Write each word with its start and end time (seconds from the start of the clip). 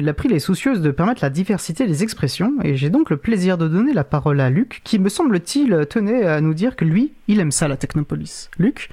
L'April 0.00 0.32
est 0.32 0.38
soucieuse 0.38 0.80
de 0.80 0.92
permettre 0.92 1.24
la 1.24 1.28
diversité 1.28 1.84
des 1.84 2.04
expressions, 2.04 2.52
et 2.62 2.76
j'ai 2.76 2.88
donc 2.88 3.10
le 3.10 3.16
plaisir 3.16 3.58
de 3.58 3.66
donner 3.66 3.92
la 3.92 4.04
parole 4.04 4.40
à 4.40 4.48
Luc, 4.48 4.80
qui 4.84 5.00
me 5.00 5.08
semble-t-il 5.08 5.86
tenait 5.86 6.24
à 6.24 6.40
nous 6.40 6.54
dire 6.54 6.76
que 6.76 6.84
lui, 6.84 7.14
il 7.26 7.40
aime 7.40 7.50
ça 7.50 7.66
la 7.66 7.76
Technopolis. 7.76 8.48
Luc? 8.60 8.90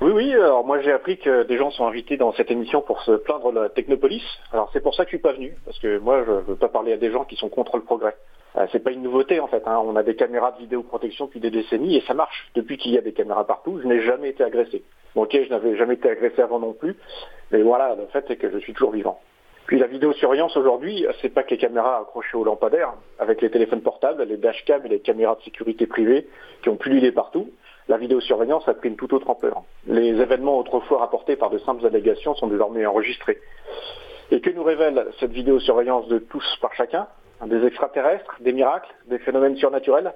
Oui, 0.00 0.12
oui, 0.14 0.32
alors 0.32 0.64
moi 0.64 0.80
j'ai 0.82 0.92
appris 0.92 1.18
que 1.18 1.42
des 1.42 1.56
gens 1.56 1.72
sont 1.72 1.84
invités 1.84 2.16
dans 2.16 2.32
cette 2.32 2.52
émission 2.52 2.80
pour 2.80 3.02
se 3.02 3.10
plaindre 3.10 3.52
de 3.52 3.58
la 3.58 3.70
Technopolis. 3.70 4.22
Alors 4.52 4.70
c'est 4.72 4.80
pour 4.80 4.94
ça 4.94 5.04
que 5.04 5.10
je 5.10 5.16
suis 5.16 5.22
pas 5.22 5.32
venu, 5.32 5.56
parce 5.64 5.80
que 5.80 5.98
moi 5.98 6.22
je 6.24 6.30
veux 6.30 6.54
pas 6.54 6.68
parler 6.68 6.92
à 6.92 6.96
des 6.96 7.10
gens 7.10 7.24
qui 7.24 7.34
sont 7.34 7.48
contre 7.48 7.76
le 7.76 7.82
progrès. 7.82 8.14
Euh, 8.54 8.68
c'est 8.70 8.84
pas 8.84 8.92
une 8.92 9.02
nouveauté 9.02 9.40
en 9.40 9.48
fait, 9.48 9.64
hein. 9.66 9.82
on 9.84 9.96
a 9.96 10.04
des 10.04 10.14
caméras 10.14 10.52
de 10.52 10.58
vidéoprotection 10.58 11.26
depuis 11.26 11.40
des 11.40 11.50
décennies 11.50 11.96
et 11.96 12.04
ça 12.06 12.14
marche. 12.14 12.48
Depuis 12.54 12.76
qu'il 12.76 12.92
y 12.92 12.98
a 12.98 13.00
des 13.02 13.12
caméras 13.12 13.48
partout, 13.48 13.80
je 13.82 13.88
n'ai 13.88 14.00
jamais 14.02 14.28
été 14.28 14.44
agressé. 14.44 14.84
Bon 15.16 15.24
ok, 15.24 15.36
je 15.44 15.50
n'avais 15.50 15.76
jamais 15.76 15.94
été 15.94 16.08
agressé 16.08 16.40
avant 16.40 16.60
non 16.60 16.72
plus, 16.72 16.94
mais 17.50 17.62
voilà, 17.62 17.96
le 17.96 18.06
fait 18.12 18.24
c'est 18.28 18.36
que 18.36 18.48
je 18.48 18.58
suis 18.58 18.74
toujours 18.74 18.92
vivant. 18.92 19.20
Puis 19.68 19.78
la 19.78 19.86
vidéosurveillance 19.86 20.56
aujourd'hui, 20.56 21.06
c'est 21.22 21.28
pas 21.28 21.44
que 21.44 21.50
les 21.50 21.58
caméras 21.58 22.00
accrochées 22.00 22.36
aux 22.36 22.44
lampadaires, 22.44 22.94
avec 23.18 23.40
les 23.40 23.50
téléphones 23.50 23.82
portables, 23.82 24.22
les 24.24 24.38
dashcams 24.38 24.84
et 24.86 24.88
les 24.88 25.00
caméras 25.00 25.36
de 25.36 25.42
sécurité 25.42 25.86
privées 25.86 26.26
qui 26.62 26.70
ont 26.70 26.76
pullulé 26.76 27.12
partout 27.12 27.50
la 27.88 27.96
vidéosurveillance 27.96 28.68
a 28.68 28.74
pris 28.74 28.88
une 28.88 28.96
toute 28.96 29.12
autre 29.12 29.30
ampleur. 29.30 29.62
Les 29.86 30.08
événements 30.08 30.58
autrefois 30.58 30.98
rapportés 30.98 31.36
par 31.36 31.50
de 31.50 31.58
simples 31.58 31.86
allégations 31.86 32.34
sont 32.34 32.46
désormais 32.46 32.84
enregistrés. 32.84 33.38
Et 34.30 34.40
que 34.40 34.50
nous 34.50 34.62
révèle 34.62 35.06
cette 35.20 35.32
vidéosurveillance 35.32 36.06
de 36.08 36.18
tous 36.18 36.44
par 36.60 36.74
chacun? 36.74 37.06
Des 37.46 37.64
extraterrestres, 37.64 38.36
des 38.40 38.52
miracles, 38.52 38.92
des 39.06 39.18
phénomènes 39.18 39.56
surnaturels? 39.56 40.12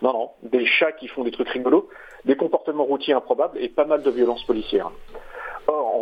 Non, 0.00 0.12
non, 0.12 0.30
des 0.44 0.64
chats 0.64 0.92
qui 0.92 1.08
font 1.08 1.24
des 1.24 1.32
trucs 1.32 1.48
rigolos, 1.48 1.88
des 2.24 2.36
comportements 2.36 2.84
routiers 2.84 3.14
improbables 3.14 3.58
et 3.58 3.68
pas 3.68 3.84
mal 3.84 4.02
de 4.02 4.10
violences 4.10 4.44
policières. 4.44 4.92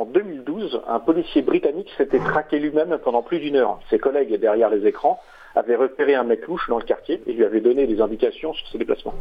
En 0.07 0.11
2012, 0.11 0.83
un 0.87 1.01
policier 1.01 1.43
britannique 1.43 1.91
s'était 1.97 2.21
traqué 2.21 2.61
lui-même 2.61 2.97
pendant 3.03 3.23
plus 3.23 3.41
d'une 3.41 3.57
heure. 3.57 3.81
Ses 3.91 3.99
collègues 3.99 4.37
derrière 4.37 4.71
les 4.71 4.87
écrans 4.87 5.21
avait 5.57 5.75
repéré 5.75 6.15
un 6.15 6.23
mec 6.23 6.47
louche 6.47 6.69
dans 6.69 6.79
le 6.79 6.85
quartier 6.85 7.21
et 7.27 7.33
lui 7.33 7.45
avait 7.45 7.61
donné 7.61 7.89
des 7.89 8.01
indications 8.01 8.53
sur 8.53 8.69
ses 8.69 8.79
déplacements. 8.79 9.15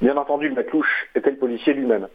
Bien 0.00 0.16
entendu, 0.16 0.48
le 0.48 0.54
mec 0.54 0.72
louche 0.72 1.10
était 1.14 1.30
le 1.30 1.36
policier 1.36 1.74
lui-même. 1.74 2.08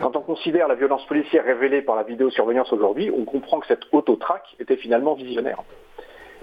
Quand 0.00 0.16
on 0.16 0.20
considère 0.20 0.66
la 0.66 0.74
violence 0.74 1.06
policière 1.06 1.44
révélée 1.44 1.82
par 1.82 1.94
la 1.94 2.02
vidéosurveillance 2.02 2.72
aujourd'hui, 2.72 3.12
on 3.16 3.24
comprend 3.24 3.60
que 3.60 3.68
cette 3.68 3.84
autotraque 3.92 4.56
était 4.58 4.76
finalement 4.76 5.14
visionnaire. 5.14 5.62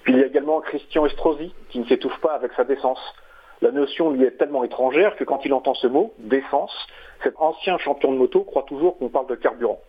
Puis 0.03 0.13
il 0.13 0.19
y 0.19 0.23
a 0.23 0.27
également 0.27 0.61
Christian 0.61 1.05
Estrosi, 1.05 1.53
qui 1.71 1.79
ne 1.79 1.85
s'étouffe 1.87 2.21
pas 2.21 2.35
avec 2.35 2.53
sa 2.53 2.63
décence. 2.63 3.01
La 3.61 3.71
notion 3.71 4.11
lui 4.11 4.23
est 4.23 4.37
tellement 4.37 4.63
étrangère 4.63 5.15
que 5.15 5.23
quand 5.23 5.43
il 5.45 5.53
entend 5.53 5.73
ce 5.73 5.87
mot, 5.87 6.13
décence, 6.19 6.73
cet 7.23 7.33
ancien 7.37 7.77
champion 7.77 8.11
de 8.13 8.17
moto 8.17 8.43
croit 8.43 8.63
toujours 8.63 8.97
qu'on 8.97 9.09
parle 9.09 9.27
de 9.27 9.35
carburant. 9.35 9.81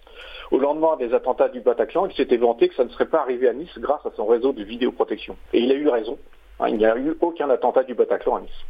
Au 0.50 0.58
lendemain 0.58 0.96
des 0.96 1.14
attentats 1.14 1.48
du 1.48 1.60
Bataclan, 1.60 2.06
il 2.06 2.14
s'était 2.14 2.36
vanté 2.36 2.68
que 2.68 2.74
ça 2.74 2.84
ne 2.84 2.88
serait 2.88 3.06
pas 3.06 3.20
arrivé 3.20 3.48
à 3.48 3.52
Nice 3.52 3.78
grâce 3.78 4.04
à 4.04 4.10
son 4.16 4.26
réseau 4.26 4.52
de 4.52 4.64
vidéoprotection. 4.64 5.36
Et 5.52 5.60
il 5.60 5.70
a 5.70 5.76
eu 5.76 5.88
raison. 5.88 6.18
Hein, 6.58 6.68
il 6.68 6.78
n'y 6.78 6.86
a 6.86 6.96
eu 6.96 7.16
aucun 7.20 7.48
attentat 7.48 7.84
du 7.84 7.94
Bataclan 7.94 8.36
à 8.36 8.40
Nice. 8.40 8.64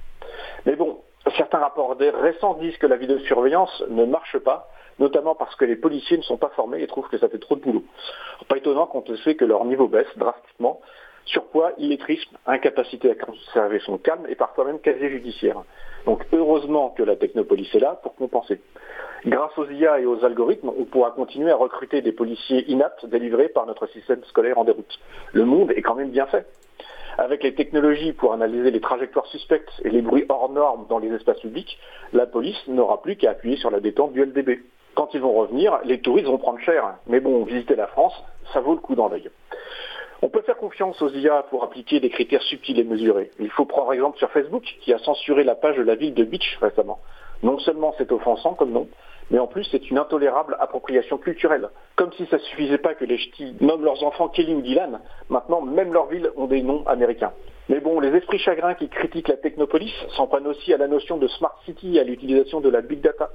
Mais 0.67 0.77
bon, 0.77 0.99
certains 1.37 1.59
rapports 1.59 1.97
récents 1.99 2.55
disent 2.55 2.77
que 2.77 2.87
la 2.87 2.97
vidéosurveillance 2.97 3.83
ne 3.89 4.05
marche 4.05 4.39
pas, 4.39 4.69
notamment 4.99 5.35
parce 5.35 5.57
que 5.57 5.65
les 5.65 5.77
policiers 5.77 6.19
ne 6.19 6.23
sont 6.23 6.37
pas 6.37 6.51
formés 6.51 6.83
et 6.83 6.87
trouvent 6.87 7.09
que 7.09 7.19
ça 7.19 7.31
fait 7.31 7.39
trop 7.39 7.57
de 7.57 7.63
boulot. 7.63 7.85
Pas 8.49 8.59
étonnant 8.59 8.87
quand 8.87 9.09
on 9.09 9.17
sait 9.17 9.35
que 9.35 9.47
leur 9.47 9.65
niveau 9.65 9.89
baisse 9.89 10.07
drastiquement. 10.17 10.81
Surpoids, 11.33 11.73
illettrisme, 11.79 12.37
incapacité 12.47 13.11
à 13.11 13.15
conserver 13.15 13.79
son 13.81 13.99
calme 13.99 14.27
et 14.29 14.35
parfois 14.35 14.65
même 14.65 14.81
quasi 14.81 15.09
judiciaire. 15.09 15.63
Donc 16.05 16.27
heureusement 16.33 16.91
que 16.91 17.05
la 17.05 17.15
technopolice 17.15 17.73
est 17.75 17.81
là 17.81 18.01
pour 18.03 18.17
compenser. 18.17 18.61
Grâce 19.27 19.57
aux 19.57 19.69
IA 19.69 20.01
et 20.01 20.07
aux 20.07 20.25
algorithmes, 20.25 20.73
on 20.77 20.85
pourra 20.85 21.13
continuer 21.13 21.53
à 21.53 21.57
recruter 21.57 22.03
des 22.03 22.11
policiers 22.11 22.69
inaptes 22.69 23.07
délivrés 23.07 23.49
par 23.49 23.67
notre 23.67 23.87
système 23.89 24.25
scolaire 24.25 24.59
en 24.59 24.65
déroute. 24.65 24.99
Le 25.33 25.45
monde 25.45 25.71
est 25.71 25.83
quand 25.83 25.95
même 25.95 26.11
bien 26.11 26.27
fait. 26.27 26.47
Avec 27.17 27.45
les 27.45 27.55
technologies 27.55 28.13
pour 28.13 28.33
analyser 28.33 28.73
les 28.73 28.81
trajectoires 28.81 29.27
suspectes 29.27 29.71
et 29.85 29.91
les 29.91 30.03
bruits 30.03 30.25
hors 30.29 30.51
normes 30.51 30.87
dans 30.89 30.99
les 30.99 31.13
espaces 31.13 31.41
publics, 31.41 31.79
la 32.13 32.27
police 32.27 32.61
n'aura 32.67 33.03
plus 33.03 33.15
qu'à 33.17 33.31
appuyer 33.31 33.57
sur 33.57 33.71
la 33.71 33.79
détente 33.79 34.13
du 34.15 34.25
LDB. 34.25 34.63
Quand 34.95 35.15
ils 35.15 35.21
vont 35.21 35.35
revenir, 35.35 35.79
les 35.85 36.01
touristes 36.01 36.27
vont 36.27 36.39
prendre 36.39 36.59
cher. 36.61 36.97
Mais 37.07 37.21
bon, 37.21 37.45
visiter 37.45 37.77
la 37.77 37.87
France, 37.87 38.15
ça 38.53 38.61
vaut 38.61 38.73
le 38.73 38.81
coup 38.81 38.97
d'en 38.97 39.09
On 40.23 40.29
peut 40.29 40.43
faire 40.43 40.59
confiance 40.59 41.01
aux 41.01 41.09
IA 41.09 41.45
pour 41.49 41.65
appliquer 41.65 41.99
des 41.99 42.11
critères 42.11 42.43
subtils 42.43 42.79
et 42.79 42.85
mesurés. 42.85 43.31
Il 43.39 43.49
faut 43.51 43.65
prendre 43.65 43.91
exemple 43.95 44.19
sur 44.19 44.31
Facebook, 44.31 44.65
qui 44.83 44.93
a 44.93 44.99
censuré 44.99 45.45
la 45.45 45.55
page 45.55 45.79
de 45.79 45.83
la 45.83 45.95
ville 45.95 46.13
de 46.13 46.25
Beach 46.25 46.59
récemment. 46.61 46.99
Non 47.43 47.59
seulement 47.59 47.95
c'est 47.97 48.13
offensant 48.13 48.53
comme 48.53 48.71
nom, 48.71 48.87
mais 49.31 49.39
en 49.39 49.47
plus 49.47 49.65
c'est 49.65 49.91
une 49.91 49.97
intolérable 49.97 50.59
appropriation 50.61 51.17
culturelle. 51.17 51.71
Comme 51.97 52.13
si 52.13 52.27
ça 52.27 52.39
suffisait 52.39 52.77
pas 52.77 52.95
que 52.95 53.07
les 53.07 53.17
ch'tis 53.17 53.57
nomment 53.63 53.85
leurs 53.85 54.05
enfants 54.05 54.29
Kelly 54.29 54.55
ou 54.55 54.61
Dylan, 54.61 55.01
maintenant 55.31 55.63
même 55.63 55.95
leurs 55.95 56.09
villes 56.09 56.31
ont 56.37 56.47
des 56.47 56.63
noms 56.63 56.87
américains. 56.87 57.33
Mais 57.71 57.81
bon, 57.81 57.99
les 57.99 58.15
esprits 58.15 58.39
chagrins 58.41 58.75
qui 58.75 58.91
critiquent 58.91 59.29
la 59.29 59.39
technopolis 59.39 59.95
s'en 60.17 60.27
prennent 60.27 60.47
aussi 60.47 60.75
à 60.75 60.77
la 60.77 60.89
notion 60.89 61.17
de 61.17 61.29
smart 61.29 61.57
city 61.65 61.97
et 61.97 62.01
à 62.01 62.05
l'utilisation 62.05 62.61
de 62.61 62.69
la 62.69 62.83
big 62.83 63.01
data. 63.01 63.31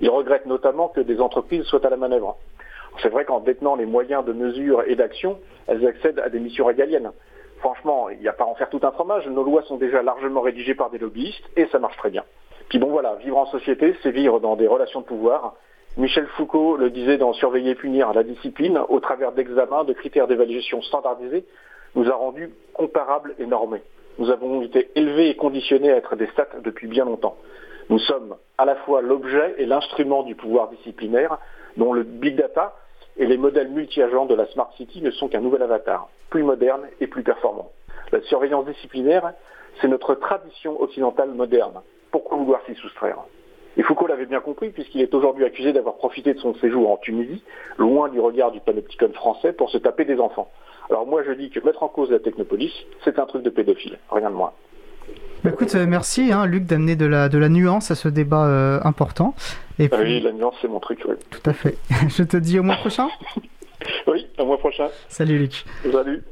Ils 0.00 0.10
regrettent 0.10 0.46
notamment 0.46 0.88
que 0.88 1.00
des 1.00 1.20
entreprises 1.20 1.64
soient 1.64 1.84
à 1.84 1.90
la 1.90 1.96
manœuvre. 1.96 2.36
C'est 3.02 3.08
vrai 3.08 3.24
qu'en 3.24 3.40
détenant 3.40 3.76
les 3.76 3.86
moyens 3.86 4.24
de 4.24 4.32
mesure 4.32 4.82
et 4.86 4.96
d'action, 4.96 5.38
elles 5.66 5.86
accèdent 5.86 6.20
à 6.20 6.28
des 6.28 6.40
missions 6.40 6.66
régaliennes. 6.66 7.12
Franchement, 7.58 8.08
il 8.08 8.18
n'y 8.18 8.28
a 8.28 8.32
pas 8.32 8.44
à 8.44 8.46
en 8.46 8.54
faire 8.54 8.70
tout 8.70 8.80
un 8.82 8.92
fromage, 8.92 9.26
nos 9.26 9.42
lois 9.42 9.62
sont 9.62 9.76
déjà 9.76 10.02
largement 10.02 10.40
rédigées 10.40 10.74
par 10.74 10.90
des 10.90 10.98
lobbyistes 10.98 11.44
et 11.56 11.66
ça 11.66 11.78
marche 11.78 11.96
très 11.96 12.10
bien. 12.10 12.24
Puis 12.68 12.78
bon 12.78 12.88
voilà, 12.88 13.14
vivre 13.16 13.38
en 13.38 13.46
société, 13.46 13.94
c'est 14.02 14.10
vivre 14.10 14.40
dans 14.40 14.56
des 14.56 14.66
relations 14.66 15.00
de 15.00 15.06
pouvoir. 15.06 15.54
Michel 15.96 16.26
Foucault 16.36 16.76
le 16.76 16.90
disait 16.90 17.18
dans 17.18 17.32
Surveiller 17.32 17.70
et 17.70 17.74
punir, 17.74 18.12
la 18.12 18.22
discipline, 18.22 18.78
au 18.88 19.00
travers 19.00 19.32
d'examens, 19.32 19.84
de 19.84 19.92
critères 19.92 20.28
d'évaluation 20.28 20.80
standardisés, 20.82 21.44
nous 21.94 22.08
a 22.08 22.14
rendus 22.14 22.50
comparables 22.74 23.34
et 23.38 23.46
normés. 23.46 23.82
Nous 24.18 24.30
avons 24.30 24.62
été 24.62 24.90
élevés 24.94 25.30
et 25.30 25.36
conditionnés 25.36 25.90
à 25.90 25.96
être 25.96 26.14
des 26.14 26.26
stats 26.28 26.60
depuis 26.62 26.86
bien 26.86 27.04
longtemps. 27.04 27.36
Nous 27.88 27.98
sommes 27.98 28.36
à 28.58 28.64
la 28.64 28.76
fois 28.76 29.00
l'objet 29.00 29.54
et 29.58 29.66
l'instrument 29.66 30.22
du 30.22 30.34
pouvoir 30.34 30.68
disciplinaire, 30.68 31.38
dont 31.76 31.92
le 31.92 32.02
big 32.02 32.36
data 32.36 32.74
et 33.16 33.26
les 33.26 33.36
modèles 33.36 33.68
multi-agents 33.68 34.26
de 34.26 34.34
la 34.34 34.46
Smart 34.46 34.72
City 34.76 35.02
ne 35.02 35.10
sont 35.10 35.28
qu'un 35.28 35.40
nouvel 35.40 35.62
avatar, 35.62 36.08
plus 36.30 36.42
moderne 36.42 36.86
et 37.00 37.06
plus 37.06 37.22
performant. 37.22 37.70
La 38.12 38.20
surveillance 38.22 38.66
disciplinaire, 38.66 39.32
c'est 39.80 39.88
notre 39.88 40.14
tradition 40.14 40.80
occidentale 40.80 41.30
moderne 41.30 41.80
pourquoi 42.10 42.38
vouloir 42.38 42.60
s'y 42.66 42.74
soustraire? 42.74 43.18
Et 43.76 43.82
Foucault 43.82 44.06
l'avait 44.06 44.26
bien 44.26 44.40
compris 44.40 44.70
puisqu'il 44.70 45.02
est 45.02 45.14
aujourd'hui 45.14 45.44
accusé 45.44 45.72
d'avoir 45.72 45.96
profité 45.96 46.34
de 46.34 46.38
son 46.40 46.54
séjour 46.54 46.90
en 46.90 46.96
Tunisie, 46.96 47.42
loin 47.76 48.08
du 48.08 48.18
regard 48.18 48.50
du 48.50 48.60
panopticon 48.60 49.12
français, 49.12 49.52
pour 49.52 49.70
se 49.70 49.78
taper 49.78 50.04
des 50.04 50.18
enfants. 50.18 50.50
Alors 50.90 51.06
moi 51.06 51.22
je 51.22 51.32
dis 51.32 51.50
que 51.50 51.60
mettre 51.60 51.82
en 51.82 51.88
cause 51.88 52.10
la 52.10 52.18
technopolis, 52.18 52.72
c'est 53.04 53.18
un 53.18 53.26
truc 53.26 53.42
de 53.42 53.50
pédophile, 53.50 53.98
rien 54.10 54.30
de 54.30 54.34
moins. 54.34 54.52
Bah 55.44 55.50
écoute, 55.52 55.74
euh, 55.76 55.86
merci 55.86 56.32
hein, 56.32 56.46
Luc 56.46 56.64
d'amener 56.64 56.96
de 56.96 57.06
la, 57.06 57.28
de 57.28 57.38
la 57.38 57.48
nuance 57.48 57.90
à 57.90 57.94
ce 57.94 58.08
débat 58.08 58.46
euh, 58.46 58.80
important. 58.82 59.34
Et 59.78 59.88
ah 59.92 59.96
Oui, 60.00 60.20
la 60.20 60.32
nuance 60.32 60.56
c'est 60.60 60.68
mon 60.68 60.80
truc, 60.80 61.00
oui. 61.08 61.14
Tout 61.30 61.48
à 61.48 61.52
fait. 61.52 61.78
je 62.08 62.24
te 62.24 62.36
dis 62.36 62.58
au 62.58 62.64
mois 62.64 62.76
prochain 62.76 63.08
Oui, 64.08 64.26
au 64.38 64.44
mois 64.44 64.58
prochain. 64.58 64.88
Salut 65.08 65.38
Luc. 65.38 65.64
Salut. 65.90 66.22